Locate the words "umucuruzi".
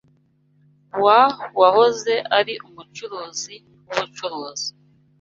2.67-3.55